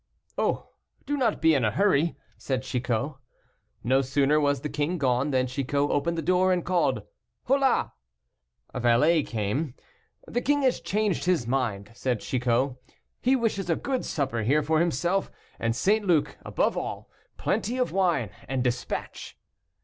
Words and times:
"Oh! 0.35 0.69
do 1.05 1.15
not 1.15 1.43
be 1.43 1.53
in 1.53 1.63
a 1.63 1.69
hurry," 1.69 2.17
said 2.35 2.63
Chicot. 2.63 3.11
No 3.83 4.01
sooner 4.01 4.39
was 4.39 4.61
the 4.61 4.67
king 4.67 4.97
gone, 4.97 5.29
than 5.29 5.45
Chicot 5.45 5.91
opened 5.91 6.17
the 6.17 6.23
door 6.23 6.51
and 6.51 6.65
called 6.65 7.03
"Hola!" 7.43 7.93
A 8.73 8.79
valet 8.79 9.21
came. 9.21 9.75
"The 10.27 10.41
king 10.41 10.63
has 10.63 10.81
changed 10.81 11.25
his 11.25 11.45
mind," 11.45 11.91
said 11.93 12.19
Chicot, 12.21 12.77
"he 13.21 13.35
wishes 13.35 13.69
a 13.69 13.75
good 13.75 14.03
supper 14.03 14.41
here 14.41 14.63
for 14.63 14.79
himself 14.79 15.29
and 15.59 15.75
St. 15.75 16.03
Luc, 16.03 16.35
above 16.43 16.75
all, 16.75 17.07
plenty 17.37 17.77
of 17.77 17.91
wine, 17.91 18.31
and 18.47 18.63
despatch." 18.63 19.37